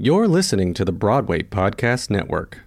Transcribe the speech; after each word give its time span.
You're 0.00 0.28
listening 0.28 0.74
to 0.74 0.84
the 0.84 0.92
Broadway 0.92 1.42
Podcast 1.42 2.08
Network. 2.08 2.60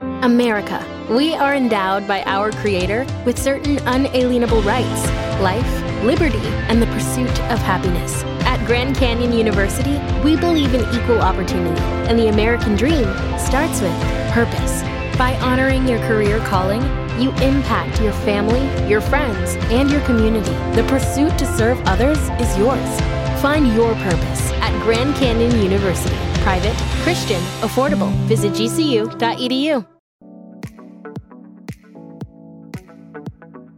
America. 0.00 0.82
We 1.10 1.34
are 1.34 1.54
endowed 1.54 2.08
by 2.08 2.22
our 2.22 2.50
Creator 2.50 3.06
with 3.26 3.38
certain 3.38 3.76
unalienable 3.80 4.62
rights 4.62 5.06
life, 5.38 6.02
liberty, 6.02 6.38
and 6.70 6.80
the 6.80 6.86
pursuit 6.86 7.28
of 7.50 7.58
happiness. 7.58 8.22
At 8.46 8.64
Grand 8.66 8.96
Canyon 8.96 9.34
University, 9.34 10.00
we 10.24 10.34
believe 10.34 10.72
in 10.72 10.80
equal 10.98 11.20
opportunity, 11.20 11.78
and 12.08 12.18
the 12.18 12.28
American 12.28 12.74
dream 12.74 13.04
starts 13.38 13.82
with 13.82 13.92
purpose. 14.32 14.80
By 15.18 15.36
honoring 15.42 15.86
your 15.86 15.98
career 16.08 16.38
calling, 16.46 16.80
you 17.20 17.32
impact 17.32 18.00
your 18.00 18.14
family, 18.14 18.64
your 18.88 19.02
friends, 19.02 19.56
and 19.70 19.90
your 19.90 20.00
community. 20.06 20.54
The 20.74 20.88
pursuit 20.88 21.36
to 21.36 21.44
serve 21.44 21.78
others 21.84 22.18
is 22.40 22.56
yours. 22.56 23.00
Find 23.42 23.74
your 23.74 23.94
purpose 23.96 24.47
Grand 24.80 25.14
Canyon 25.16 25.62
University. 25.62 26.16
Private, 26.42 26.74
Christian, 27.02 27.40
affordable. 27.60 28.10
Visit 28.26 28.52
gcu.edu. 28.52 29.86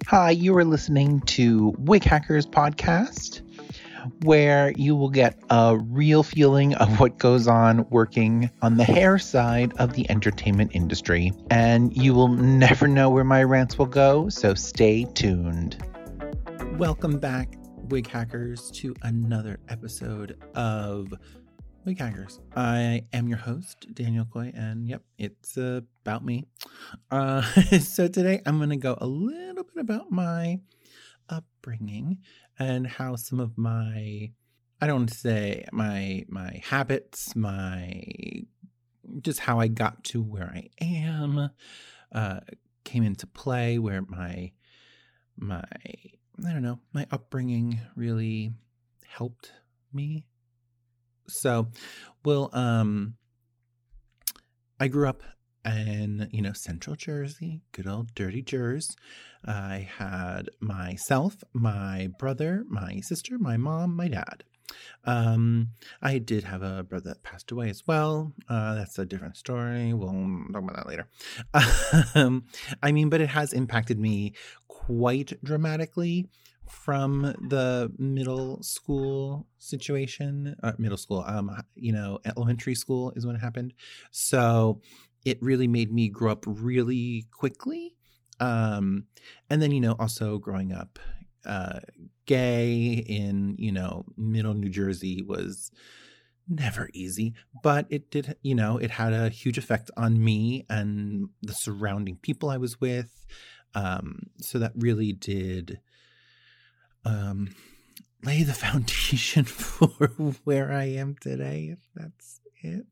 Hi, 0.06 0.30
you 0.30 0.56
are 0.56 0.65
listening 0.65 1.20
to 1.20 1.73
Wig 1.78 2.02
Hackers 2.02 2.45
Podcast, 2.45 3.42
where 4.25 4.73
you 4.73 4.97
will 4.97 5.09
get 5.09 5.41
a 5.51 5.78
real 5.80 6.25
feeling 6.25 6.75
of 6.75 6.98
what 6.98 7.17
goes 7.19 7.47
on 7.47 7.89
working 7.91 8.51
on 8.61 8.77
the 8.77 8.83
hair 8.83 9.20
side 9.20 9.73
of 9.78 9.92
the 9.92 10.11
entertainment 10.11 10.73
industry. 10.75 11.33
And 11.48 11.97
you 11.97 12.12
will 12.12 12.27
never 12.27 12.89
know 12.89 13.09
where 13.09 13.23
my 13.23 13.45
rants 13.45 13.78
will 13.78 13.87
go, 13.87 14.28
so 14.28 14.55
stay 14.55 15.05
tuned. 15.14 15.77
Welcome 16.77 17.20
back, 17.20 17.55
Wig 17.91 18.07
Hackers, 18.07 18.71
to 18.71 18.95
another 19.03 19.59
episode 19.69 20.41
of 20.55 21.12
Wig 21.85 21.98
Hackers. 21.98 22.39
I 22.55 23.03
am 23.12 23.27
your 23.27 23.39
host, 23.39 23.85
Daniel 23.93 24.25
Coy, 24.25 24.53
and 24.55 24.87
yep, 24.87 25.03
it's 25.19 25.57
about 25.57 26.25
me. 26.25 26.47
Uh, 27.11 27.42
so 27.81 28.06
today 28.06 28.42
I'm 28.47 28.59
going 28.59 28.70
to 28.70 28.77
go 28.77 28.97
a 29.01 29.06
little 29.09 29.64
bit 29.64 29.81
about 29.81 30.12
my 30.12 30.61
upbringing 31.29 32.19
and 32.61 32.87
how 32.87 33.17
some 33.17 33.41
of 33.41 33.59
my 33.59 34.31
I 34.81 34.86
don't 34.86 34.97
want 34.97 35.09
to 35.09 35.19
say 35.19 35.64
my 35.73 36.25
my 36.29 36.62
habits, 36.64 37.34
my 37.34 38.05
just 39.20 39.41
how 39.41 39.59
I 39.59 39.67
got 39.67 40.05
to 40.05 40.23
where 40.23 40.47
I 40.55 40.69
am 40.81 41.51
uh, 42.12 42.41
came 42.84 43.03
into 43.03 43.27
play, 43.27 43.81
where 43.81 44.03
my 44.03 44.53
my 45.36 45.64
I 46.46 46.52
don't 46.52 46.62
know 46.62 46.78
my 46.92 47.06
upbringing 47.10 47.80
really 47.96 48.52
helped 49.06 49.52
me 49.92 50.24
so, 51.30 51.69
well, 52.24 52.50
um, 52.52 53.14
I 54.78 54.88
grew 54.88 55.08
up 55.08 55.22
in 55.64 56.28
you 56.33 56.42
know 56.42 56.52
Central 56.55 56.96
Jersey, 56.96 57.62
good 57.72 57.86
old 57.86 58.14
dirty 58.14 58.42
Jersey. 58.42 58.94
I 59.44 59.88
had 59.98 60.50
myself, 60.61 61.42
my 61.52 62.08
brother, 62.18 62.64
my 62.68 63.00
sister, 63.00 63.38
my 63.38 63.56
mom, 63.56 63.94
my 63.96 64.08
dad. 64.08 64.44
Um, 65.05 65.69
I 66.03 66.19
did 66.19 66.45
have 66.45 66.63
a 66.63 66.83
brother 66.83 67.11
that 67.11 67.23
passed 67.23 67.51
away 67.51 67.71
as 67.71 67.87
well. 67.87 68.33
Uh, 68.49 68.75
that's 68.75 68.99
a 68.99 69.07
different 69.07 69.37
story. 69.37 69.93
We'll 69.93 70.13
talk 70.53 70.63
about 70.63 70.77
that 70.77 70.87
later. 70.87 71.09
um, 72.15 72.45
I 72.83 72.93
mean, 72.93 73.09
but 73.09 73.21
it 73.21 73.29
has 73.29 73.53
impacted 73.53 73.98
me 73.98 74.35
quite 74.69 75.33
dramatically 75.45 76.27
from 76.71 77.23
the 77.48 77.93
middle 77.98 78.63
school 78.63 79.47
situation 79.59 80.55
uh, 80.63 80.73
middle 80.79 80.97
school 80.97 81.25
um 81.27 81.51
you 81.75 81.93
know 81.93 82.19
elementary 82.25 82.77
school 82.77 83.13
is 83.17 83.27
when 83.27 83.35
it 83.35 83.41
happened 83.41 83.75
so 84.13 84.81
it 85.25 85.37
really 85.43 85.67
made 85.67 85.93
me 85.93 86.09
grow 86.09 86.31
up 86.31 86.45
really 86.47 87.27
quickly 87.33 87.97
um 88.39 89.05
and 89.51 89.61
then 89.61 89.73
you 89.73 89.81
know 89.81 89.97
also 89.98 90.39
growing 90.39 90.73
up 90.73 90.98
uh 91.46 91.80
gay 92.27 93.05
in 93.06 93.56
you 93.58 93.73
know 93.73 94.05
middle 94.17 94.55
new 94.55 94.68
jersey 94.68 95.23
was 95.23 95.70
never 96.48 96.90
easy 96.92 97.33
but 97.62 97.86
it 97.90 98.11
did 98.11 98.36
you 98.42 98.55
know 98.55 98.77
it 98.77 98.90
had 98.90 99.12
a 99.12 99.28
huge 99.28 99.56
effect 99.56 99.90
on 99.96 100.23
me 100.23 100.67
and 100.68 101.29
the 101.42 101.52
surrounding 101.52 102.17
people 102.17 102.50
i 102.50 102.56
was 102.56 102.80
with 102.80 103.24
um 103.74 104.18
so 104.40 104.58
that 104.58 104.73
really 104.74 105.12
did 105.12 105.80
um, 107.05 107.55
lay 108.24 108.42
the 108.42 108.52
foundation 108.55 109.45
for 109.45 110.08
where 110.45 110.73
I 110.73 110.84
am 110.84 111.17
today, 111.20 111.70
if 111.73 111.79
that's 111.95 112.40
it. 112.62 112.86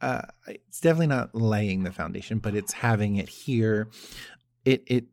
Uh, 0.00 0.22
it's 0.46 0.80
definitely 0.80 1.06
not 1.08 1.34
laying 1.34 1.84
the 1.84 1.92
foundation, 1.92 2.38
but 2.38 2.54
it's 2.54 2.72
having 2.72 3.16
it 3.16 3.28
here. 3.28 3.88
It 4.64 4.84
it 4.86 5.04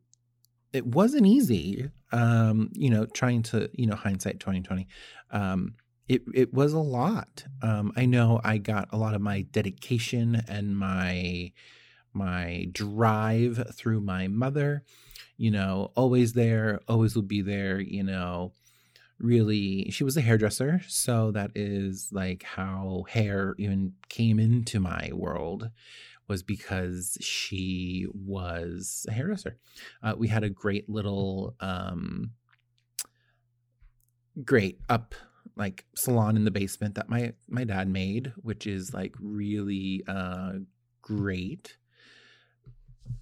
it 0.72 0.86
wasn't 0.86 1.26
easy. 1.26 1.90
Um, 2.12 2.70
you 2.72 2.90
know, 2.90 3.06
trying 3.06 3.42
to 3.44 3.70
you 3.72 3.86
know 3.86 3.96
hindsight 3.96 4.40
twenty 4.40 4.60
twenty. 4.60 4.88
Um, 5.30 5.74
it 6.08 6.22
it 6.34 6.54
was 6.54 6.72
a 6.72 6.78
lot. 6.78 7.44
Um, 7.62 7.92
I 7.96 8.06
know 8.06 8.40
I 8.44 8.58
got 8.58 8.88
a 8.92 8.96
lot 8.96 9.14
of 9.14 9.20
my 9.20 9.42
dedication 9.42 10.42
and 10.48 10.78
my 10.78 11.52
my 12.12 12.68
drive 12.72 13.74
through 13.74 14.00
my 14.00 14.28
mother 14.28 14.84
you 15.38 15.52
know, 15.52 15.92
always 15.94 16.34
there, 16.34 16.80
always 16.88 17.14
will 17.14 17.22
be 17.22 17.40
there, 17.40 17.80
you 17.80 18.02
know. 18.02 18.52
Really, 19.18 19.90
she 19.90 20.04
was 20.04 20.16
a 20.16 20.20
hairdresser, 20.20 20.80
so 20.86 21.32
that 21.32 21.50
is 21.56 22.10
like 22.12 22.44
how 22.44 23.04
hair 23.08 23.56
even 23.58 23.94
came 24.08 24.38
into 24.38 24.78
my 24.78 25.10
world 25.12 25.70
was 26.28 26.42
because 26.42 27.16
she 27.20 28.06
was 28.12 29.06
a 29.08 29.12
hairdresser. 29.12 29.56
Uh, 30.02 30.14
we 30.16 30.28
had 30.28 30.44
a 30.44 30.50
great 30.50 30.88
little, 30.88 31.54
um, 31.60 32.32
great 34.44 34.80
up 34.88 35.14
like 35.56 35.84
salon 35.96 36.36
in 36.36 36.44
the 36.44 36.50
basement 36.50 36.94
that 36.94 37.08
my 37.08 37.32
my 37.48 37.64
dad 37.64 37.88
made, 37.88 38.32
which 38.36 38.66
is 38.66 38.94
like 38.94 39.14
really 39.20 40.04
uh, 40.06 40.52
great. 41.02 41.76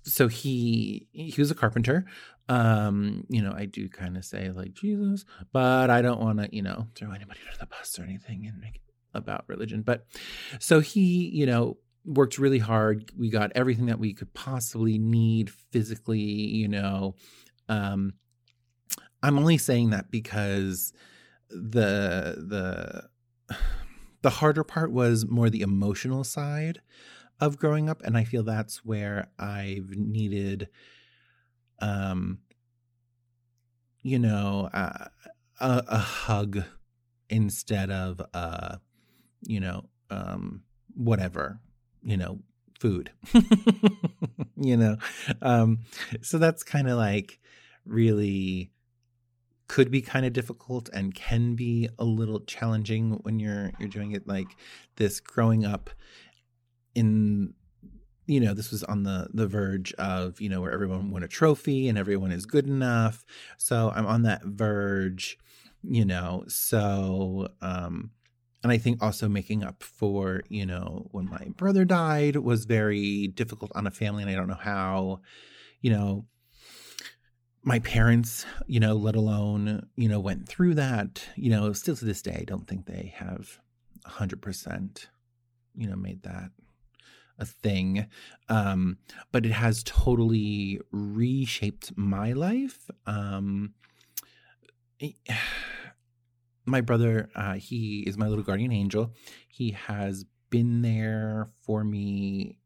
So 0.03 0.29
he 0.29 1.09
he 1.13 1.35
was 1.39 1.51
a 1.51 1.55
carpenter. 1.55 2.05
Um 2.49 3.25
you 3.29 3.43
know 3.43 3.53
i 3.57 3.65
do 3.65 3.89
kind 3.89 4.17
of 4.17 4.25
say 4.25 4.51
like 4.53 4.73
jesus 4.73 5.25
but 5.53 5.91
i 5.91 6.01
don't 6.01 6.21
want 6.21 6.39
to 6.39 6.49
you 6.53 6.63
know 6.63 6.87
throw 6.95 7.11
anybody 7.11 7.41
under 7.45 7.59
the 7.59 7.67
bus 7.67 7.99
or 7.99 8.05
anything 8.05 8.47
and 8.47 8.61
make 8.61 8.81
about 9.17 9.45
religion. 9.49 9.83
But 9.83 10.07
so 10.61 10.81
he 10.81 11.29
you 11.29 11.47
know 11.47 11.79
worked 12.07 12.39
really 12.39 12.61
hard. 12.61 13.11
We 13.19 13.31
got 13.31 13.53
everything 13.55 13.87
that 13.87 13.99
we 13.99 14.15
could 14.15 14.33
possibly 14.33 14.99
need 14.99 15.51
physically 15.51 16.19
you 16.19 16.69
know 16.69 17.15
um 17.69 18.15
i'm 19.23 19.39
only 19.39 19.59
saying 19.59 19.91
that 19.91 20.11
because 20.11 20.93
the 21.51 22.45
the 22.49 23.55
the 24.23 24.31
harder 24.31 24.65
part 24.65 24.91
was 24.91 25.27
more 25.27 25.51
the 25.51 25.61
emotional 25.61 26.25
side 26.25 26.81
of 27.41 27.59
growing 27.59 27.89
up 27.89 28.03
and 28.03 28.17
i 28.17 28.25
feel 28.25 28.43
that's 28.43 28.85
where 28.85 29.29
i've 29.39 29.91
needed 29.91 30.69
um 31.81 32.39
you 34.03 34.19
know 34.19 34.71
a, 34.73 35.11
a 35.61 35.99
hug 35.99 36.63
instead 37.29 37.91
of 37.91 38.21
uh 38.33 38.77
you 39.43 39.61
know 39.61 39.85
um 40.11 40.63
whatever 40.95 41.61
you 42.07 42.17
know 42.17 42.39
food 42.79 43.11
you 44.57 44.77
know? 44.77 44.97
Um 45.43 45.81
so 46.23 46.39
that's 46.39 46.63
kind 46.63 46.89
of 46.89 46.97
like 46.97 47.41
really 47.85 48.71
could 49.69 49.91
be 49.91 50.01
kind 50.01 50.25
of 50.25 50.33
difficult 50.33 50.89
and 50.93 51.15
can 51.15 51.57
be 51.57 51.89
a 51.99 52.05
little 52.05 52.41
challenging 52.41 53.19
when 53.23 53.41
you're 53.41 53.73
you're 53.79 53.89
doing 53.89 54.13
it 54.13 54.27
like 54.27 54.57
this 54.97 55.21
growing 55.21 55.65
up 55.65 55.91
in 56.95 57.53
you 58.27 58.41
know 58.41 58.55
this 58.55 58.71
was 58.71 58.85
on 58.85 59.03
the 59.03 59.29
the 59.35 59.47
verge 59.47 59.93
of 59.95 60.41
you 60.41 60.49
know 60.49 60.61
where 60.61 60.73
everyone 60.73 61.11
won 61.11 61.23
a 61.23 61.29
trophy 61.29 61.89
and 61.89 61.99
everyone 61.99 62.31
is 62.31 62.47
good 62.47 62.67
enough. 62.67 63.25
So 63.59 63.93
i'm 63.95 64.07
on 64.07 64.23
that 64.23 64.45
verge 64.45 65.39
you 65.83 66.05
know? 66.05 66.45
So 66.49 67.49
um 67.61 68.11
and 68.63 68.73
i 68.73 68.79
think 68.79 69.03
also 69.03 69.29
making 69.29 69.63
up 69.63 69.83
for 69.83 70.43
you 70.49 70.67
know 70.67 71.07
when 71.11 71.29
my 71.29 71.49
brother 71.57 71.85
died 71.85 72.37
was 72.37 72.65
very 72.65 73.29
difficult 73.29 73.71
on 73.75 73.87
a 73.87 73.91
family 73.91 74.23
and 74.23 74.31
i 74.31 74.35
don't 74.35 74.49
know 74.49 74.55
how 74.55 75.21
you 75.81 75.91
know 75.91 76.25
my 77.63 77.79
parents 77.81 78.47
you 78.67 78.81
know 78.81 78.95
let 78.95 79.17
alone 79.17 79.87
you 79.97 80.09
know 80.09 80.21
went 80.21 80.49
through 80.49 80.75
that 80.75 81.27
you 81.37 81.51
know 81.51 81.73
still 81.73 81.97
to 81.97 82.05
this 82.05 82.23
day 82.23 82.39
i 82.41 82.45
don't 82.45 82.67
think 82.67 82.87
they 82.87 83.13
have 83.17 83.59
100% 84.07 85.07
you 85.75 85.89
know 85.89 85.97
made 85.97 86.23
that 86.23 86.51
a 87.39 87.45
thing. 87.45 88.07
Um, 88.49 88.99
but 89.33 89.47
it 89.47 89.53
has 89.53 89.83
totally 89.83 90.81
reshaped 90.91 91.93
my 91.97 92.33
life. 92.33 92.91
Um, 93.07 93.75
my 96.67 96.81
brother 96.81 97.31
uh, 97.35 97.55
he 97.55 98.01
is 98.01 98.19
my 98.19 98.27
little 98.27 98.45
guardian 98.45 98.73
angel. 98.73 99.13
He 99.49 99.71
has 99.71 100.25
been 100.51 100.83
there 100.83 101.49
for 101.63 101.85
me 101.85 102.59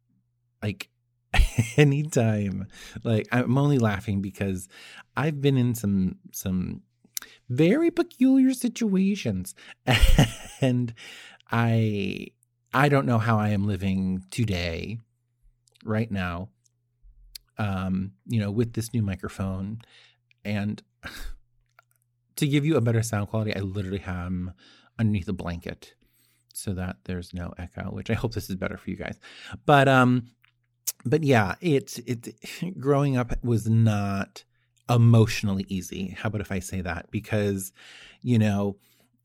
like 0.63 0.89
anytime. 1.77 2.67
Like 3.05 3.29
I'm 3.31 3.57
only 3.59 3.79
laughing 3.79 4.21
because 4.21 4.69
I've 5.17 5.41
been 5.41 5.57
in 5.57 5.75
some 5.75 6.17
some 6.33 6.83
very 7.49 7.91
peculiar 7.91 8.55
situations. 8.55 9.55
And 10.63 10.93
I 11.51 12.27
I 12.75 12.91
don't 12.91 13.07
know 13.07 13.17
how 13.17 13.39
I 13.39 13.49
am 13.49 13.67
living 13.67 14.25
today 14.31 14.99
right 15.87 16.11
now 16.11 16.51
um 17.57 18.13
you 18.27 18.39
know 18.39 18.51
with 18.51 18.75
this 18.75 18.93
new 18.93 19.03
microphone. 19.03 19.81
And 20.45 20.83
to 22.41 22.49
give 22.49 22.65
you 22.65 22.77
a 22.77 22.81
better 22.81 23.03
sound 23.03 23.29
quality 23.29 23.55
I 23.55 23.61
literally 23.61 24.03
am 24.07 24.53
underneath 24.99 25.29
a 25.29 25.33
blanket 25.33 25.95
so 26.53 26.75
that 26.75 26.97
there's 27.05 27.33
no 27.33 27.55
echo 27.57 27.85
which 27.85 28.11
I 28.11 28.15
hope 28.15 28.35
this 28.35 28.51
is 28.51 28.57
better 28.57 28.77
for 28.77 28.91
you 28.91 28.97
guys 28.97 29.19
but 29.65 29.89
um 29.89 30.25
but 31.05 31.23
yeah, 31.23 31.55
it's 31.61 31.99
it 31.99 32.35
growing 32.79 33.17
up 33.17 33.33
was 33.43 33.69
not 33.69 34.45
emotionally 34.89 35.65
easy. 35.69 36.17
How 36.19 36.29
about 36.29 36.41
if 36.41 36.53
I 36.53 36.59
say 36.59 36.81
that? 36.81 37.11
Because, 37.11 37.73
you 38.23 38.39
know, 38.39 38.77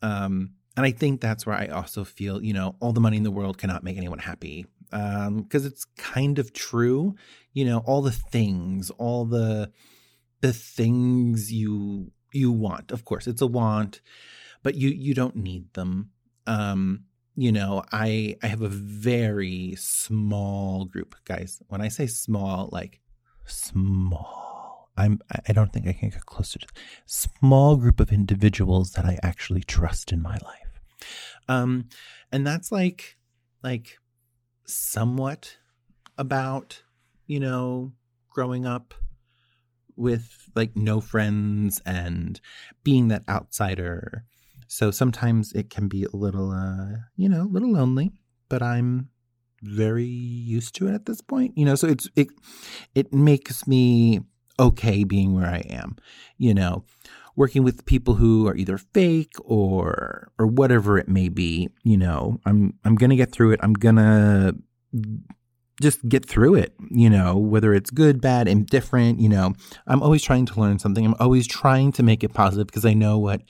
um, 0.01 0.51
and 0.77 0.85
I 0.85 0.91
think 0.91 1.21
that's 1.21 1.45
where 1.45 1.55
I 1.55 1.67
also 1.67 2.03
feel, 2.03 2.43
you 2.43 2.53
know, 2.53 2.75
all 2.79 2.91
the 2.91 3.01
money 3.01 3.17
in 3.17 3.23
the 3.23 3.31
world 3.31 3.57
cannot 3.57 3.83
make 3.83 3.97
anyone 3.97 4.19
happy. 4.19 4.65
Um, 4.91 5.41
because 5.41 5.65
it's 5.65 5.85
kind 5.97 6.37
of 6.37 6.53
true, 6.53 7.15
you 7.53 7.65
know, 7.65 7.79
all 7.79 8.01
the 8.01 8.11
things, 8.11 8.89
all 8.91 9.25
the 9.25 9.71
the 10.41 10.53
things 10.53 11.51
you 11.51 11.75
you 12.35 12.51
want. 12.51 12.91
Of 12.91 13.05
course, 13.05 13.27
it's 13.27 13.41
a 13.41 13.47
want, 13.47 14.01
but 14.63 14.75
you 14.75 14.89
you 14.89 15.13
don't 15.13 15.35
need 15.35 15.73
them. 15.73 16.11
Um, 16.47 17.05
you 17.35 17.51
know, 17.51 17.83
I 17.91 18.37
I 18.43 18.47
have 18.47 18.61
a 18.61 18.69
very 18.69 19.75
small 19.77 20.85
group, 20.85 21.15
guys. 21.25 21.61
When 21.67 21.81
I 21.81 21.89
say 21.89 22.07
small, 22.07 22.69
like 22.71 23.01
small, 23.45 24.89
I'm 24.97 25.19
I 25.47 25.53
don't 25.53 25.71
think 25.73 25.87
I 25.87 25.93
can 25.93 26.09
get 26.09 26.25
closer 26.25 26.59
to 26.59 26.67
small 27.05 27.75
group 27.75 27.99
of 27.99 28.11
individuals 28.11 28.91
that 28.91 29.05
I 29.05 29.19
actually 29.23 29.63
trust 29.63 30.11
in 30.11 30.21
my 30.21 30.37
life. 30.43 30.81
Um, 31.47 31.89
and 32.31 32.45
that's 32.45 32.71
like 32.71 33.17
like 33.63 33.97
somewhat 34.65 35.57
about, 36.17 36.83
you 37.27 37.39
know, 37.39 37.93
growing 38.29 38.65
up 38.65 38.93
with 39.95 40.49
like 40.55 40.75
no 40.75 41.01
friends 41.01 41.81
and 41.85 42.39
being 42.83 43.07
that 43.07 43.23
outsider 43.29 44.25
so 44.67 44.91
sometimes 44.91 45.51
it 45.53 45.69
can 45.69 45.87
be 45.87 46.03
a 46.03 46.15
little, 46.15 46.51
uh, 46.51 46.97
you 47.15 47.29
know, 47.29 47.43
a 47.43 47.51
little 47.51 47.71
lonely, 47.71 48.11
but 48.49 48.61
I'm 48.61 49.09
very 49.61 50.05
used 50.05 50.75
to 50.75 50.87
it 50.87 50.93
at 50.93 51.05
this 51.05 51.21
point. 51.21 51.57
You 51.57 51.65
know, 51.65 51.75
so 51.75 51.87
it's 51.87 52.09
it 52.15 52.27
it 52.93 53.13
makes 53.13 53.67
me 53.67 54.21
okay 54.59 55.03
being 55.03 55.33
where 55.33 55.47
I 55.47 55.59
am. 55.69 55.97
You 56.37 56.53
know, 56.53 56.83
working 57.35 57.63
with 57.63 57.85
people 57.85 58.15
who 58.15 58.47
are 58.47 58.55
either 58.55 58.77
fake 58.77 59.33
or 59.43 60.31
or 60.39 60.47
whatever 60.47 60.97
it 60.97 61.07
may 61.07 61.29
be. 61.29 61.69
You 61.83 61.97
know, 61.97 62.39
I'm 62.45 62.73
I'm 62.83 62.95
gonna 62.95 63.15
get 63.15 63.31
through 63.31 63.51
it. 63.51 63.59
I'm 63.63 63.73
gonna 63.73 64.53
just 65.81 66.07
get 66.07 66.25
through 66.25 66.55
it, 66.55 66.73
you 66.89 67.09
know, 67.09 67.37
whether 67.37 67.73
it's 67.73 67.89
good, 67.89 68.21
bad, 68.21 68.47
indifferent, 68.47 69.19
you 69.19 69.29
know. 69.29 69.53
I'm 69.87 70.01
always 70.01 70.23
trying 70.23 70.45
to 70.47 70.59
learn 70.59 70.79
something. 70.79 71.05
I'm 71.05 71.15
always 71.19 71.47
trying 71.47 71.91
to 71.93 72.03
make 72.03 72.23
it 72.23 72.33
positive 72.33 72.67
because 72.67 72.85
I 72.85 72.93
know 72.93 73.17
what 73.17 73.41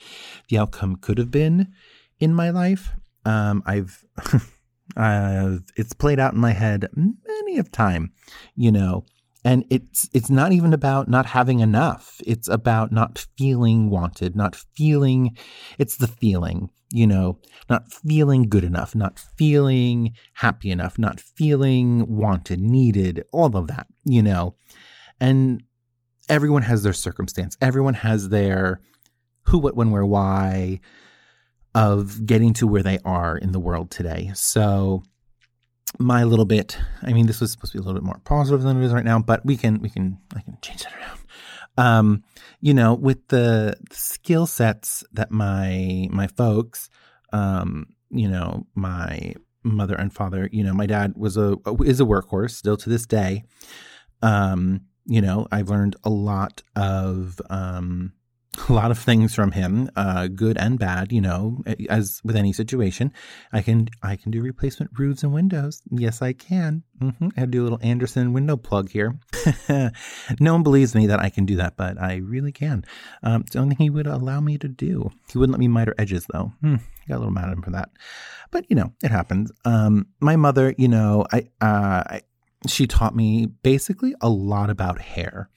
the 0.48 0.58
outcome 0.58 0.96
could 0.96 1.18
have 1.18 1.30
been 1.30 1.72
in 2.18 2.34
my 2.34 2.50
life. 2.50 2.90
Um, 3.24 3.62
I've, 3.66 4.04
I've, 4.96 5.62
it's 5.76 5.92
played 5.92 6.18
out 6.18 6.34
in 6.34 6.40
my 6.40 6.52
head 6.52 6.88
many 6.94 7.58
of 7.58 7.70
time, 7.70 8.12
you 8.56 8.72
know, 8.72 9.04
and 9.46 9.64
it's 9.70 10.10
it's 10.12 10.28
not 10.28 10.50
even 10.50 10.72
about 10.72 11.08
not 11.08 11.24
having 11.24 11.60
enough. 11.60 12.20
It's 12.26 12.48
about 12.48 12.90
not 12.90 13.24
feeling 13.38 13.90
wanted 13.90 14.34
not 14.34 14.56
feeling 14.56 15.36
it's 15.78 15.96
the 15.98 16.08
feeling 16.08 16.68
you 16.90 17.06
know 17.06 17.38
not 17.70 17.92
feeling 17.92 18.48
good 18.48 18.64
enough 18.64 18.94
not 18.96 19.20
feeling 19.38 20.14
happy 20.34 20.70
enough 20.70 20.98
not 20.98 21.20
feeling 21.20 22.06
wanted 22.08 22.60
needed 22.60 23.22
all 23.32 23.56
of 23.56 23.68
that 23.68 23.86
you 24.04 24.20
know. 24.20 24.56
And 25.20 25.62
everyone 26.28 26.62
has 26.62 26.82
their 26.82 26.92
circumstance. 26.92 27.56
Everyone 27.60 27.94
has 27.94 28.30
their 28.30 28.80
who 29.42 29.58
what 29.58 29.76
when 29.76 29.92
where 29.92 30.04
why 30.04 30.80
of 31.72 32.26
getting 32.26 32.52
to 32.54 32.66
where 32.66 32.82
they 32.82 32.98
are 33.04 33.38
in 33.38 33.52
the 33.52 33.60
world 33.60 33.92
today. 33.92 34.32
So 34.34 35.04
my 35.98 36.24
little 36.24 36.44
bit. 36.44 36.78
I 37.02 37.12
mean, 37.12 37.26
this 37.26 37.40
was 37.40 37.52
supposed 37.52 37.72
to 37.72 37.78
be 37.78 37.82
a 37.82 37.86
little 37.86 38.00
bit 38.00 38.06
more 38.06 38.20
positive 38.24 38.62
than 38.62 38.80
it 38.80 38.84
is 38.84 38.92
right 38.92 39.04
now, 39.04 39.18
but 39.18 39.44
we 39.44 39.56
can 39.56 39.80
we 39.80 39.88
can 39.88 40.18
I 40.34 40.40
can 40.40 40.58
change 40.62 40.82
that 40.82 40.94
around. 40.94 41.20
Um, 41.78 42.24
you 42.60 42.72
know, 42.74 42.94
with 42.94 43.28
the, 43.28 43.76
skill 43.92 44.46
sets 44.46 45.04
that 45.12 45.30
my 45.30 46.08
my 46.10 46.26
folks, 46.26 46.88
um, 47.32 47.86
you 48.10 48.28
know, 48.28 48.66
my 48.74 49.34
mother 49.62 49.94
and 49.94 50.12
father, 50.12 50.48
you 50.52 50.64
know, 50.64 50.72
my 50.72 50.86
dad 50.86 51.14
was 51.16 51.36
a 51.36 51.56
is 51.84 52.00
a 52.00 52.04
workhorse 52.04 52.52
still 52.52 52.76
to 52.78 52.90
this 52.90 53.06
day. 53.06 53.44
Um, 54.22 54.82
you 55.04 55.20
know, 55.20 55.46
I've 55.52 55.68
learned 55.68 55.96
a 56.04 56.10
lot 56.10 56.62
of 56.74 57.40
um 57.50 58.12
a 58.68 58.72
lot 58.72 58.90
of 58.90 58.98
things 58.98 59.34
from 59.34 59.52
him, 59.52 59.90
uh, 59.96 60.28
good 60.28 60.56
and 60.58 60.78
bad. 60.78 61.12
You 61.12 61.20
know, 61.20 61.62
as 61.88 62.20
with 62.24 62.36
any 62.36 62.52
situation, 62.52 63.12
I 63.52 63.62
can 63.62 63.88
I 64.02 64.16
can 64.16 64.30
do 64.30 64.40
replacement 64.40 64.90
roofs 64.98 65.22
and 65.22 65.32
windows. 65.32 65.82
Yes, 65.90 66.22
I 66.22 66.32
can. 66.32 66.82
Mm-hmm. 67.00 67.28
I 67.36 67.46
do 67.46 67.62
a 67.62 67.64
little 67.64 67.80
Andersen 67.82 68.32
window 68.32 68.56
plug 68.56 68.90
here. 68.90 69.18
no 70.40 70.52
one 70.52 70.62
believes 70.62 70.94
me 70.94 71.06
that 71.08 71.20
I 71.20 71.28
can 71.28 71.44
do 71.44 71.56
that, 71.56 71.76
but 71.76 72.00
I 72.00 72.16
really 72.16 72.52
can. 72.52 72.84
Um, 73.22 73.42
it's 73.42 73.52
the 73.52 73.58
only 73.58 73.74
thing 73.74 73.84
he 73.84 73.90
would 73.90 74.06
allow 74.06 74.40
me 74.40 74.58
to 74.58 74.68
do. 74.68 75.10
He 75.30 75.38
wouldn't 75.38 75.52
let 75.52 75.60
me 75.60 75.68
miter 75.68 75.94
edges 75.98 76.26
though. 76.32 76.52
Hmm, 76.60 76.76
got 77.08 77.16
a 77.16 77.18
little 77.18 77.32
mad 77.32 77.48
at 77.48 77.52
him 77.52 77.62
for 77.62 77.70
that, 77.70 77.90
but 78.50 78.64
you 78.68 78.76
know, 78.76 78.92
it 79.02 79.10
happens. 79.10 79.52
Um, 79.64 80.06
my 80.20 80.36
mother, 80.36 80.74
you 80.78 80.88
know, 80.88 81.26
I, 81.32 81.48
uh, 81.60 82.02
I 82.06 82.20
she 82.66 82.86
taught 82.86 83.14
me 83.14 83.46
basically 83.46 84.14
a 84.20 84.28
lot 84.28 84.70
about 84.70 85.00
hair 85.00 85.50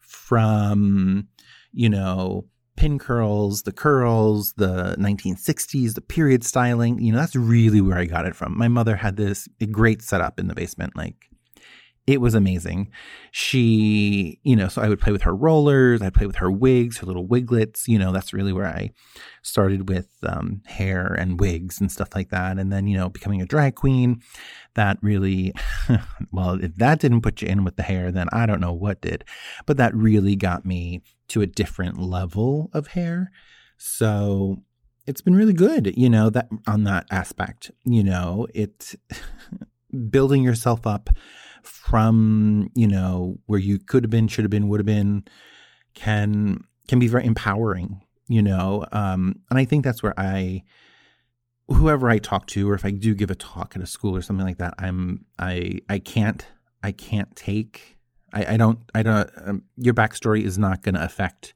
from 0.00 1.28
you 1.76 1.90
know, 1.90 2.46
pin 2.76 2.98
curls, 2.98 3.62
the 3.62 3.72
curls, 3.72 4.54
the 4.56 4.96
1960s, 4.98 5.94
the 5.94 6.00
period 6.00 6.42
styling. 6.42 6.98
You 6.98 7.12
know, 7.12 7.18
that's 7.18 7.36
really 7.36 7.80
where 7.80 7.98
I 7.98 8.06
got 8.06 8.26
it 8.26 8.34
from. 8.34 8.56
My 8.56 8.68
mother 8.68 8.96
had 8.96 9.16
this 9.16 9.46
great 9.70 10.02
setup 10.02 10.40
in 10.40 10.48
the 10.48 10.54
basement. 10.54 10.96
Like, 10.96 11.30
it 12.06 12.20
was 12.20 12.34
amazing. 12.34 12.90
She, 13.32 14.38
you 14.44 14.54
know, 14.54 14.68
so 14.68 14.80
I 14.80 14.88
would 14.88 15.00
play 15.00 15.10
with 15.10 15.22
her 15.22 15.34
rollers, 15.34 16.00
I'd 16.00 16.14
play 16.14 16.26
with 16.26 16.36
her 16.36 16.50
wigs, 16.50 16.98
her 16.98 17.06
little 17.06 17.26
wiglets. 17.26 17.88
You 17.88 17.98
know, 17.98 18.12
that's 18.12 18.32
really 18.32 18.52
where 18.52 18.66
I 18.66 18.92
started 19.42 19.88
with 19.88 20.08
um, 20.22 20.62
hair 20.66 21.06
and 21.06 21.40
wigs 21.40 21.80
and 21.80 21.90
stuff 21.90 22.10
like 22.14 22.30
that. 22.30 22.58
And 22.58 22.72
then, 22.72 22.86
you 22.86 22.96
know, 22.96 23.08
becoming 23.08 23.42
a 23.42 23.46
drag 23.46 23.74
queen, 23.74 24.22
that 24.74 24.98
really, 25.02 25.52
well, 26.32 26.62
if 26.62 26.76
that 26.76 27.00
didn't 27.00 27.22
put 27.22 27.42
you 27.42 27.48
in 27.48 27.64
with 27.64 27.74
the 27.74 27.82
hair, 27.82 28.12
then 28.12 28.28
I 28.32 28.46
don't 28.46 28.60
know 28.60 28.72
what 28.72 29.00
did. 29.00 29.24
But 29.66 29.76
that 29.78 29.94
really 29.94 30.36
got 30.36 30.64
me 30.64 31.02
to 31.28 31.42
a 31.42 31.46
different 31.46 31.98
level 31.98 32.70
of 32.72 32.88
hair. 32.88 33.32
So 33.78 34.62
it's 35.08 35.20
been 35.20 35.34
really 35.34 35.52
good, 35.52 35.92
you 35.96 36.08
know, 36.08 36.30
that 36.30 36.48
on 36.68 36.84
that 36.84 37.06
aspect, 37.10 37.72
you 37.84 38.04
know, 38.04 38.46
it's 38.54 38.94
building 40.10 40.44
yourself 40.44 40.86
up 40.86 41.10
from 41.66 42.70
you 42.74 42.86
know 42.86 43.38
where 43.46 43.58
you 43.58 43.78
could 43.78 44.04
have 44.04 44.10
been 44.10 44.28
should 44.28 44.44
have 44.44 44.50
been 44.50 44.68
would 44.68 44.80
have 44.80 44.86
been 44.86 45.24
can 45.94 46.62
can 46.88 46.98
be 46.98 47.08
very 47.08 47.24
empowering 47.24 48.00
you 48.28 48.42
know 48.42 48.84
um 48.92 49.40
and 49.50 49.58
i 49.58 49.64
think 49.64 49.84
that's 49.84 50.02
where 50.02 50.14
i 50.18 50.62
whoever 51.68 52.08
i 52.08 52.18
talk 52.18 52.46
to 52.46 52.68
or 52.70 52.74
if 52.74 52.84
i 52.84 52.90
do 52.90 53.14
give 53.14 53.30
a 53.30 53.34
talk 53.34 53.74
at 53.74 53.82
a 53.82 53.86
school 53.86 54.16
or 54.16 54.22
something 54.22 54.46
like 54.46 54.58
that 54.58 54.74
i'm 54.78 55.24
i 55.38 55.78
i 55.88 55.98
can't 55.98 56.46
i 56.82 56.92
can't 56.92 57.34
take 57.34 57.96
i 58.32 58.54
i 58.54 58.56
don't 58.56 58.78
i 58.94 59.02
don't 59.02 59.30
um, 59.44 59.62
your 59.76 59.94
backstory 59.94 60.42
is 60.42 60.58
not 60.58 60.82
going 60.82 60.94
to 60.94 61.02
affect 61.02 61.54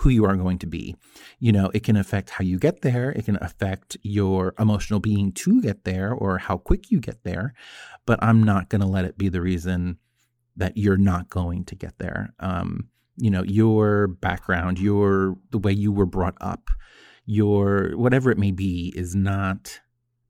who 0.00 0.08
you 0.08 0.24
are 0.24 0.36
going 0.36 0.58
to 0.58 0.66
be. 0.66 0.96
You 1.38 1.52
know, 1.52 1.70
it 1.74 1.84
can 1.84 1.96
affect 1.96 2.30
how 2.30 2.42
you 2.42 2.58
get 2.58 2.80
there, 2.80 3.10
it 3.10 3.26
can 3.26 3.36
affect 3.40 3.96
your 4.02 4.54
emotional 4.58 4.98
being 4.98 5.32
to 5.32 5.60
get 5.60 5.84
there 5.84 6.12
or 6.12 6.38
how 6.38 6.56
quick 6.56 6.90
you 6.90 7.00
get 7.00 7.22
there, 7.22 7.54
but 8.06 8.18
I'm 8.22 8.42
not 8.42 8.70
going 8.70 8.80
to 8.80 8.86
let 8.86 9.04
it 9.04 9.18
be 9.18 9.28
the 9.28 9.42
reason 9.42 9.98
that 10.56 10.76
you're 10.76 10.96
not 10.96 11.28
going 11.28 11.64
to 11.66 11.74
get 11.74 11.98
there. 11.98 12.32
Um, 12.40 12.88
you 13.16 13.30
know, 13.30 13.42
your 13.42 14.06
background, 14.08 14.78
your 14.78 15.36
the 15.50 15.58
way 15.58 15.72
you 15.72 15.92
were 15.92 16.06
brought 16.06 16.36
up, 16.40 16.70
your 17.26 17.92
whatever 17.96 18.30
it 18.30 18.38
may 18.38 18.52
be 18.52 18.92
is 18.96 19.14
not 19.14 19.80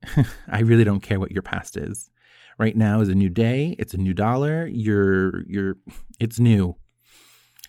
I 0.48 0.60
really 0.60 0.84
don't 0.84 1.00
care 1.00 1.20
what 1.20 1.30
your 1.30 1.42
past 1.42 1.76
is. 1.76 2.10
Right 2.58 2.76
now 2.76 3.00
is 3.00 3.08
a 3.08 3.14
new 3.14 3.30
day, 3.30 3.76
it's 3.78 3.94
a 3.94 3.98
new 3.98 4.14
dollar, 4.14 4.66
you're 4.66 5.46
you're 5.46 5.76
it's 6.18 6.40
new. 6.40 6.76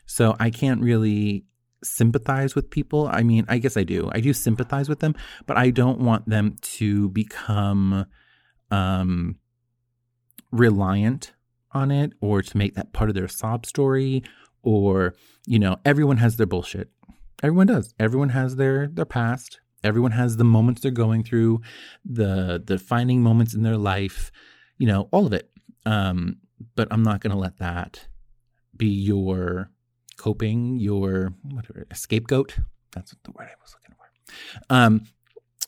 So 0.08 0.36
I 0.40 0.50
can't 0.50 0.82
really 0.82 1.46
sympathize 1.84 2.56
with 2.56 2.70
people. 2.70 3.10
I 3.12 3.24
mean, 3.24 3.46
I 3.48 3.58
guess 3.58 3.78
I 3.78 3.84
do. 3.84 4.10
I 4.14 4.20
do 4.20 4.34
sympathize 4.34 4.90
with 4.90 5.00
them, 5.00 5.16
but 5.46 5.58
I 5.58 5.70
don't 5.70 6.00
want 6.00 6.28
them 6.30 6.56
to 6.62 7.10
become 7.10 8.06
um, 8.70 9.36
reliant 10.52 11.34
on 11.74 11.92
it 11.92 12.14
or 12.22 12.42
to 12.42 12.58
make 12.58 12.76
that 12.76 12.94
part 12.94 13.10
of 13.10 13.16
their 13.16 13.28
sob 13.28 13.66
story 13.66 14.24
or 14.64 15.16
you 15.46 15.58
know 15.58 15.78
everyone 15.86 16.18
has 16.18 16.38
their 16.38 16.46
bullshit 16.46 16.90
everyone 17.42 17.68
does 17.68 17.94
everyone 18.00 18.30
has 18.30 18.58
their 18.58 18.88
their 18.88 19.06
past 19.06 19.60
everyone 19.84 20.12
has 20.12 20.38
the 20.38 20.44
moments 20.44 20.82
they're 20.82 20.92
going 20.92 21.24
through 21.24 21.62
the 22.04 22.62
the 22.66 22.78
defining 22.78 23.22
moments 23.22 23.54
in 23.54 23.64
their 23.64 23.78
life 23.78 24.32
you 24.78 24.86
know 24.86 25.08
all 25.12 25.26
of 25.26 25.34
it 25.34 25.50
um 25.86 26.38
but 26.76 26.88
i'm 26.92 27.04
not 27.04 27.22
going 27.22 27.32
to 27.32 27.40
let 27.40 27.58
that 27.58 28.08
be 28.76 28.88
your 28.88 29.72
coping 30.22 30.78
your 30.80 31.34
whatever 31.44 31.88
scapegoat? 31.94 32.56
That's 32.94 33.16
the 33.24 33.32
word 33.32 33.48
i 33.50 33.56
was 33.62 33.76
looking 33.76 33.96
for. 33.98 34.08
Um 34.70 35.02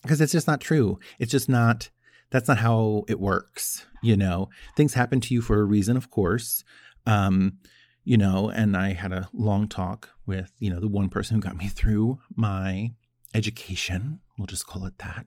because 0.01 0.19
it's 0.19 0.33
just 0.33 0.47
not 0.47 0.59
true. 0.59 0.99
It's 1.17 1.31
just 1.31 1.49
not 1.49 1.89
that's 2.29 2.47
not 2.47 2.59
how 2.59 3.03
it 3.07 3.19
works 3.19 3.85
you 4.03 4.17
know? 4.17 4.49
Things 4.75 4.93
happen 4.93 5.21
to 5.21 5.33
you 5.33 5.41
for 5.41 5.59
a 5.59 5.63
reason 5.63 5.97
of 5.97 6.11
course. 6.11 6.63
Um 7.07 7.57
you 8.05 8.17
know 8.17 8.49
and 8.49 8.75
i 8.75 8.91
had 8.91 9.13
a 9.13 9.29
long 9.31 9.65
talk 9.65 10.09
with 10.25 10.51
you 10.59 10.69
know 10.69 10.81
the 10.81 10.89
one 10.89 11.07
person 11.07 11.35
who 11.35 11.41
got 11.41 11.57
me 11.57 11.67
through 11.67 12.19
my 12.35 12.91
education. 13.33 14.19
We'll 14.37 14.45
just 14.45 14.67
call 14.67 14.85
it 14.85 14.97
that. 14.99 15.25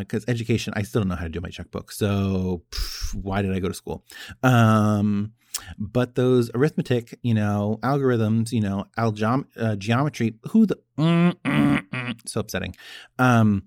Because 0.00 0.24
uh, 0.24 0.30
education 0.30 0.74
i 0.76 0.82
still 0.82 1.00
don't 1.00 1.08
know 1.08 1.16
how 1.16 1.24
to 1.24 1.36
do 1.36 1.40
my 1.40 1.50
checkbook 1.50 1.92
so 1.92 2.62
pff, 2.70 3.14
why 3.14 3.40
did 3.42 3.52
i 3.52 3.60
go 3.60 3.68
to 3.68 3.74
school? 3.82 4.04
Um 4.42 5.32
but 5.78 6.14
those 6.14 6.50
arithmetic 6.54 7.18
you 7.22 7.34
know 7.34 7.78
algorithms 7.82 8.52
you 8.52 8.60
know 8.60 8.84
algeom- 8.98 9.46
uh, 9.56 9.76
geometry 9.76 10.34
who 10.50 10.66
the 10.66 10.78
mm, 10.98 11.34
mm, 11.44 11.88
mm, 11.88 12.28
so 12.28 12.40
upsetting 12.40 12.74
um 13.18 13.64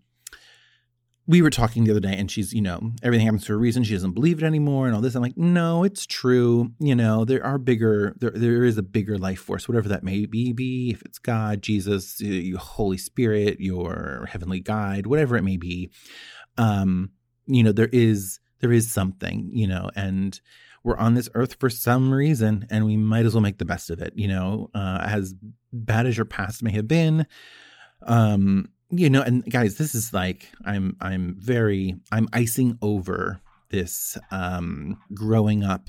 we 1.27 1.41
were 1.41 1.49
talking 1.49 1.83
the 1.83 1.91
other 1.91 1.99
day 1.99 2.15
and 2.17 2.31
she's, 2.31 2.53
you 2.53 2.61
know, 2.61 2.93
everything 3.03 3.25
happens 3.25 3.45
for 3.45 3.53
a 3.53 3.57
reason. 3.57 3.83
She 3.83 3.93
doesn't 3.93 4.13
believe 4.13 4.41
it 4.41 4.45
anymore 4.45 4.87
and 4.87 4.95
all 4.95 5.01
this. 5.01 5.13
I'm 5.13 5.21
like, 5.21 5.37
no, 5.37 5.83
it's 5.83 6.05
true. 6.05 6.71
You 6.79 6.95
know, 6.95 7.25
there 7.25 7.45
are 7.45 7.57
bigger, 7.57 8.15
there, 8.19 8.31
there 8.31 8.63
is 8.63 8.77
a 8.77 8.83
bigger 8.83 9.17
life 9.17 9.41
force, 9.41 9.67
whatever 9.67 9.89
that 9.89 10.03
may 10.03 10.25
be, 10.25 10.53
be 10.53 10.91
if 10.91 11.01
it's 11.01 11.19
God, 11.19 11.61
Jesus, 11.61 12.21
your 12.21 12.59
Holy 12.59 12.97
Spirit, 12.97 13.59
your 13.59 14.27
heavenly 14.31 14.61
guide, 14.61 15.05
whatever 15.05 15.35
it 15.35 15.43
may 15.43 15.57
be. 15.57 15.91
Um, 16.57 17.11
you 17.45 17.61
know, 17.61 17.73
there 17.73 17.89
is, 17.91 18.39
there 18.59 18.71
is 18.71 18.91
something, 18.91 19.49
you 19.51 19.67
know, 19.67 19.89
and 19.95 20.39
we're 20.83 20.97
on 20.97 21.15
this 21.15 21.29
earth 21.33 21.57
for 21.59 21.69
some 21.69 22.13
reason 22.13 22.65
and 22.69 22.85
we 22.85 22.97
might 22.97 23.25
as 23.25 23.33
well 23.33 23.41
make 23.41 23.57
the 23.57 23.65
best 23.65 23.89
of 23.89 24.01
it, 24.01 24.13
you 24.15 24.27
know, 24.27 24.69
uh, 24.73 24.99
as 25.01 25.33
bad 25.73 26.05
as 26.05 26.17
your 26.17 26.25
past 26.25 26.63
may 26.63 26.71
have 26.71 26.87
been. 26.87 27.25
Um, 28.03 28.69
you 28.89 29.09
know 29.09 29.21
and 29.21 29.49
guys 29.51 29.75
this 29.75 29.93
is 29.93 30.13
like 30.13 30.49
i'm 30.65 30.95
i'm 31.01 31.35
very 31.39 31.95
i'm 32.11 32.27
icing 32.33 32.77
over 32.81 33.41
this 33.69 34.17
um 34.31 34.97
growing 35.13 35.63
up 35.63 35.87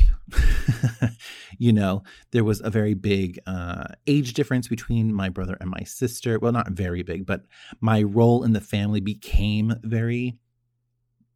you 1.59 1.73
know 1.73 2.03
there 2.33 2.43
was 2.43 2.61
a 2.63 2.71
very 2.71 2.95
big 2.95 3.39
uh 3.47 3.85
age 4.09 4.33
difference 4.33 4.67
between 4.67 5.15
my 5.15 5.29
brother 5.29 5.57
and 5.61 5.71
my 5.71 5.83
sister 5.85 6.39
well 6.41 6.51
not 6.51 6.71
very 6.71 7.05
big 7.05 7.25
but 7.25 7.43
my 7.81 8.03
role 8.03 8.43
in 8.43 8.53
the 8.53 8.61
family 8.61 9.01
became 9.01 9.75
very 9.85 10.37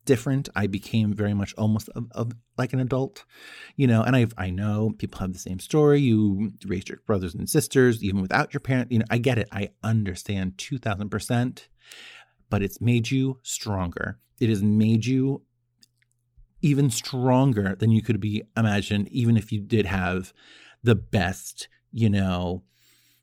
different. 0.05 0.49
I 0.55 0.67
became 0.67 1.13
very 1.13 1.35
much 1.35 1.55
almost 1.57 1.89
of, 1.91 2.07
of, 2.13 2.33
like 2.59 2.73
an 2.73 2.81
adult, 2.81 3.25
you 3.77 3.87
know. 3.87 4.03
And 4.03 4.15
I 4.15 4.27
I 4.37 4.51
know 4.51 4.93
people 4.99 5.21
have 5.21 5.33
the 5.33 5.39
same 5.39 5.59
story. 5.59 6.01
You 6.01 6.53
raised 6.67 6.89
your 6.89 6.99
brothers 7.07 7.35
and 7.35 7.49
sisters 7.49 8.03
even 8.03 8.21
without 8.21 8.53
your 8.53 8.61
parent. 8.61 8.93
You 8.93 9.01
know, 9.01 9.07
I 9.11 9.19
get 9.19 9.39
it. 9.39 9.49
I 9.53 9.71
understand 9.83 10.59
two 10.59 10.79
thousand 10.79 11.11
percent. 11.11 11.69
But 12.51 12.63
it's 12.63 12.81
made 12.81 13.11
you 13.11 13.39
stronger. 13.43 14.19
It 14.39 14.51
has 14.51 14.63
made 14.63 15.07
you 15.07 15.43
even 16.61 16.91
stronger 16.91 17.75
than 17.75 17.91
you 17.91 18.03
could 18.03 18.21
be 18.21 18.43
imagined, 18.57 19.09
even 19.09 19.37
if 19.37 19.51
you 19.53 19.61
did 19.61 19.87
have 19.87 20.33
the 20.83 20.95
best, 20.95 21.69
you 21.91 22.09
know, 22.09 22.63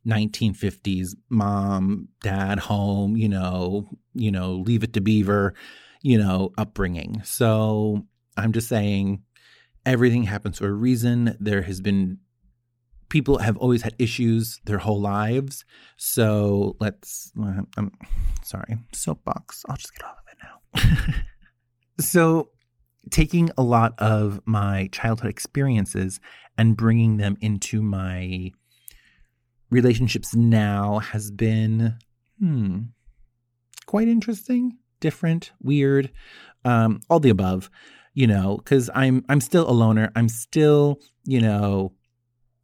1950s 0.08 1.16
mom, 1.30 2.10
dad, 2.22 2.60
home, 2.60 3.16
you 3.16 3.30
know, 3.30 3.88
you 4.14 4.32
know, 4.32 4.54
leave 4.56 4.84
it 4.84 4.94
to 4.94 5.02
Beaver 5.02 5.54
you 6.02 6.18
know, 6.18 6.52
upbringing. 6.58 7.22
So 7.24 8.06
I'm 8.38 8.54
just 8.54 8.68
saying 8.68 9.24
everything 9.86 10.24
happens 10.24 10.60
for 10.60 10.68
a 10.68 10.74
reason. 10.74 11.36
There 11.40 11.62
has 11.64 11.82
been 11.82 12.20
people 13.10 13.40
have 13.40 13.58
always 13.58 13.82
had 13.82 13.96
issues 14.00 14.62
their 14.66 14.78
whole 14.78 15.02
lives. 15.02 15.66
So 15.98 16.76
let's, 16.80 17.32
I'm 17.76 17.92
sorry, 18.44 18.78
soapbox. 18.94 19.66
I'll 19.68 19.78
just 19.78 19.94
get 19.96 20.06
off 20.06 20.18
of 20.20 20.26
it 20.32 20.98
now. 21.04 21.14
so 22.00 22.50
taking 23.10 23.50
a 23.58 23.64
lot 23.64 23.96
of 23.98 24.40
my 24.46 24.90
childhood 24.92 25.30
experiences 25.30 26.20
and 26.58 26.78
bringing 26.78 27.18
them 27.18 27.38
into 27.42 27.82
my 27.82 28.52
relationships 29.72 30.36
now 30.36 31.00
has 31.00 31.32
been, 31.32 31.96
hmm, 32.40 32.80
quite 33.86 34.08
interesting 34.08 34.78
different, 35.00 35.52
weird, 35.62 36.12
um, 36.66 37.02
all 37.10 37.20
the 37.20 37.30
above, 37.30 37.70
you 38.14 38.28
know, 38.28 38.58
because 38.58 38.90
I'm 38.94 39.24
I'm 39.30 39.42
still 39.42 39.70
a 39.70 39.72
loner. 39.72 40.12
I'm 40.16 40.30
still, 40.30 41.00
you 41.26 41.42
know, 41.42 41.94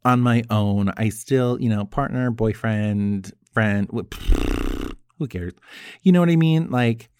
on 0.04 0.20
my 0.20 0.42
own. 0.50 0.92
I 0.96 1.08
still, 1.08 1.60
you 1.60 1.68
know, 1.68 1.84
partner, 1.84 2.30
boyfriend, 2.30 3.32
friend, 3.52 3.88
who 5.18 5.26
cares? 5.26 5.54
You 6.02 6.12
know 6.12 6.20
what 6.20 6.28
I 6.28 6.36
mean? 6.36 6.70
Like, 6.70 7.10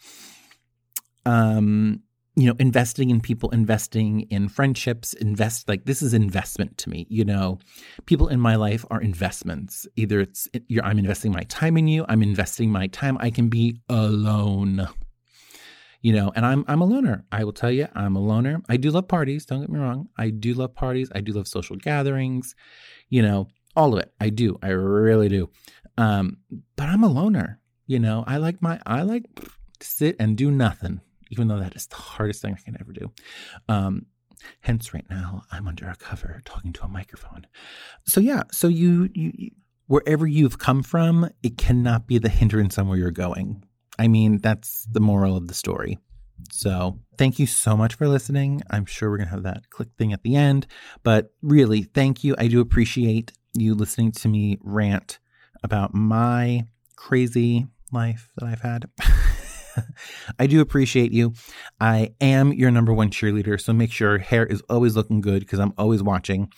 um, 1.25 2.02
you 2.37 2.46
know, 2.46 2.54
investing 2.58 3.08
in 3.08 3.23
people, 3.23 3.49
investing 3.50 4.23
in 4.23 4.49
friendships, 4.49 5.14
invest 5.14 5.68
like 5.68 5.87
this 5.87 6.02
is 6.02 6.12
investment 6.12 6.76
to 6.78 6.90
me. 6.90 7.06
You 7.08 7.25
know, 7.25 7.58
people 8.04 8.28
in 8.28 8.38
my 8.38 8.56
life 8.56 8.85
are 8.90 9.00
investments. 9.00 9.87
Either 9.96 10.20
it's 10.20 10.46
you're 10.68 10.85
I'm 10.85 10.99
investing 10.99 11.32
my 11.32 11.44
time 11.44 11.78
in 11.78 11.88
you, 11.88 12.04
I'm 12.08 12.23
investing 12.23 12.70
my 12.70 12.88
time. 12.88 13.16
I 13.18 13.30
can 13.30 13.49
be 13.49 13.80
alone 13.88 14.87
you 16.06 16.12
know, 16.12 16.30
and 16.36 16.46
I'm 16.46 16.64
I'm 16.68 16.82
a 16.82 16.84
loner. 16.84 17.25
I 17.32 17.42
will 17.42 17.52
tell 17.52 17.72
you, 17.72 17.88
I'm 17.96 18.14
a 18.14 18.20
loner. 18.20 18.62
I 18.68 18.76
do 18.76 18.92
love 18.92 19.08
parties, 19.08 19.44
don't 19.44 19.60
get 19.60 19.68
me 19.68 19.80
wrong. 19.80 20.08
I 20.16 20.30
do 20.30 20.54
love 20.54 20.72
parties. 20.72 21.10
I 21.12 21.20
do 21.20 21.32
love 21.32 21.48
social 21.48 21.75
gatherings, 21.75 22.54
you 23.08 23.22
know, 23.22 23.48
all 23.75 23.92
of 23.92 23.98
it. 23.98 24.12
I 24.20 24.28
do. 24.28 24.56
I 24.62 24.68
really 24.68 25.28
do. 25.28 25.50
Um, 25.98 26.36
but 26.76 26.88
I'm 26.88 27.02
a 27.02 27.08
loner. 27.08 27.58
You 27.88 27.98
know, 27.98 28.22
I 28.25 28.36
like 28.36 28.62
my 28.62 28.78
I 28.86 29.02
like 29.02 29.25
to 29.34 29.50
sit 29.84 30.14
and 30.20 30.36
do 30.36 30.52
nothing, 30.52 31.00
even 31.32 31.48
though 31.48 31.58
that 31.58 31.75
is 31.75 31.88
the 31.88 31.96
hardest 31.96 32.40
thing 32.40 32.54
I 32.56 32.62
can 32.62 32.76
ever 32.80 32.92
do. 32.92 33.10
Um, 33.68 34.06
hence 34.60 34.94
right 34.94 35.10
now 35.10 35.42
I'm 35.50 35.66
under 35.66 35.88
a 35.88 35.96
cover 35.96 36.40
talking 36.44 36.72
to 36.75 36.84
a 36.84 36.88
microphone. 36.88 37.48
So 38.06 38.20
yeah, 38.20 38.44
so 38.52 38.68
you 38.68 39.10
you, 39.12 39.32
you 39.34 39.50
wherever 39.88 40.25
you've 40.25 40.58
come 40.58 40.84
from, 40.84 41.30
it 41.42 41.58
cannot 41.58 42.06
be 42.06 42.18
the 42.18 42.28
hindrance 42.28 42.78
on 42.78 42.86
where 42.86 42.96
you're 42.96 43.10
going. 43.10 43.64
I 43.98 44.08
mean, 44.08 44.38
that's 44.38 44.86
the 44.90 45.00
moral 45.00 45.36
of 45.36 45.48
the 45.48 45.54
story. 45.54 45.98
So, 46.52 46.98
thank 47.16 47.38
you 47.38 47.46
so 47.46 47.76
much 47.76 47.94
for 47.94 48.08
listening. 48.08 48.62
I'm 48.70 48.84
sure 48.84 49.10
we're 49.10 49.16
going 49.16 49.28
to 49.28 49.34
have 49.34 49.42
that 49.44 49.70
click 49.70 49.88
thing 49.96 50.12
at 50.12 50.22
the 50.22 50.36
end, 50.36 50.66
but 51.02 51.32
really, 51.42 51.82
thank 51.82 52.22
you. 52.22 52.34
I 52.38 52.48
do 52.48 52.60
appreciate 52.60 53.32
you 53.54 53.74
listening 53.74 54.12
to 54.12 54.28
me 54.28 54.58
rant 54.62 55.18
about 55.62 55.94
my 55.94 56.66
crazy 56.94 57.66
life 57.90 58.30
that 58.36 58.46
I've 58.46 58.60
had. 58.60 58.88
I 60.38 60.47
do 60.47 60.61
appreciate 60.61 61.12
you. 61.12 61.33
I 61.80 62.14
am 62.21 62.52
your 62.52 62.71
number 62.71 62.92
one 62.92 63.11
cheerleader, 63.11 63.61
so 63.61 63.73
make 63.73 63.92
sure 63.92 64.18
hair 64.18 64.47
is 64.47 64.62
always 64.68 64.97
looking 64.97 65.21
good 65.21 65.40
because 65.40 65.59
I'm 65.59 65.73
always 65.78 66.02
watching. 66.02 66.52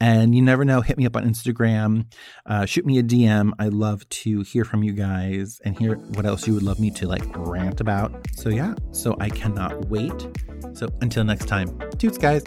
And 0.00 0.34
you 0.34 0.42
never 0.42 0.64
know, 0.64 0.80
hit 0.80 0.98
me 0.98 1.06
up 1.06 1.16
on 1.16 1.24
Instagram, 1.24 2.06
uh, 2.46 2.66
shoot 2.66 2.84
me 2.84 2.98
a 2.98 3.02
DM. 3.02 3.52
I 3.58 3.68
love 3.68 4.08
to 4.08 4.42
hear 4.42 4.64
from 4.64 4.82
you 4.82 4.92
guys 4.92 5.60
and 5.64 5.78
hear 5.78 5.96
what 5.96 6.26
else 6.26 6.46
you 6.46 6.54
would 6.54 6.62
love 6.62 6.80
me 6.80 6.90
to 6.92 7.06
like 7.06 7.24
rant 7.36 7.80
about. 7.80 8.26
So 8.34 8.48
yeah, 8.48 8.74
so 8.90 9.16
I 9.20 9.28
cannot 9.28 9.86
wait. 9.86 10.28
So 10.74 10.88
until 11.00 11.24
next 11.24 11.46
time, 11.46 11.78
toots, 11.98 12.18
guys. 12.18 12.42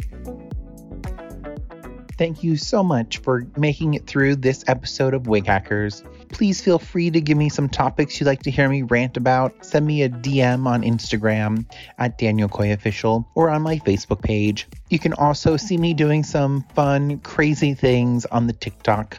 Thank 2.18 2.44
you 2.44 2.56
so 2.56 2.82
much 2.82 3.18
for 3.18 3.46
making 3.58 3.94
it 3.94 4.08
through 4.08 4.38
this 4.38 4.64
episode 4.68 5.14
of 5.14 5.28
Wig 5.28 5.46
Hackers. 5.46 6.02
Please 6.30 6.62
feel 6.62 6.80
free 6.80 7.10
to 7.12 7.22
give 7.22 7.38
me 7.38 7.50
some 7.50 7.70
topics 7.70 8.20
you'd 8.20 8.28
like 8.28 8.44
to 8.44 8.52
hear 8.52 8.68
me 8.70 8.82
rant 8.82 9.18
about. 9.18 9.66
Send 9.66 9.86
me 9.86 10.04
a 10.04 10.10
DM 10.10 10.66
on 10.66 10.84
Instagram 10.84 11.66
at 11.98 12.18
Daniel 12.18 12.50
Coy 12.50 12.74
Official 12.74 13.28
or 13.36 13.50
on 13.50 13.62
my 13.62 13.78
Facebook 13.80 14.22
page. 14.22 14.68
You 14.90 15.00
can 15.00 15.14
also 15.14 15.58
see 15.58 15.78
me 15.78 15.94
doing 15.94 16.24
some 16.24 16.64
fun, 16.76 17.20
crazy 17.20 17.74
things 17.74 18.26
on 18.26 18.48
the 18.48 18.54
TikTok. 18.54 19.18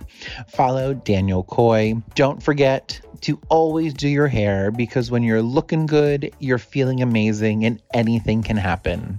Follow 0.49 0.95
Daniel 0.95 1.43
Coy. 1.43 1.95
Don't 2.15 2.43
forget 2.43 3.01
to 3.23 3.41
always 3.49 3.95
do 3.95 4.09
your 4.09 4.29
hair 4.29 4.71
because 4.71 5.11
when 5.11 5.23
you're 5.23 5.43
looking 5.43 5.87
good, 5.87 6.33
you're 6.39 6.59
feeling 6.59 7.03
amazing, 7.03 7.65
and 7.65 7.83
anything 7.95 8.43
can 8.43 8.57
happen. 8.57 9.19